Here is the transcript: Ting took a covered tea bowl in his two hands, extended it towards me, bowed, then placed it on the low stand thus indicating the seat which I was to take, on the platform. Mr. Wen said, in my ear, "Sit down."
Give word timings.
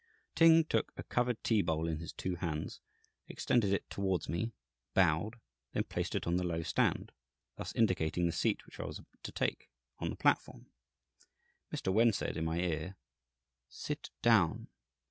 Ting 0.33 0.63
took 0.63 0.91
a 0.97 1.03
covered 1.03 1.43
tea 1.43 1.61
bowl 1.61 1.87
in 1.87 1.99
his 1.99 2.11
two 2.11 2.33
hands, 2.37 2.79
extended 3.27 3.71
it 3.71 3.87
towards 3.87 4.27
me, 4.27 4.51
bowed, 4.95 5.39
then 5.73 5.83
placed 5.83 6.15
it 6.15 6.25
on 6.25 6.37
the 6.37 6.43
low 6.43 6.63
stand 6.63 7.11
thus 7.55 7.71
indicating 7.75 8.25
the 8.25 8.31
seat 8.31 8.65
which 8.65 8.79
I 8.79 8.85
was 8.85 8.99
to 9.21 9.31
take, 9.31 9.69
on 9.99 10.09
the 10.09 10.15
platform. 10.15 10.71
Mr. 11.71 11.93
Wen 11.93 12.13
said, 12.13 12.35
in 12.35 12.45
my 12.45 12.57
ear, 12.59 12.95
"Sit 13.69 14.09
down." 14.23 14.69